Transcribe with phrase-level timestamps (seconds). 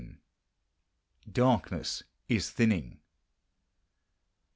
[1.31, 3.01] DARKNESS IS THINNING.